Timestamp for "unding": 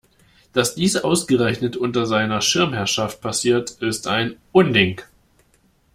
4.51-4.99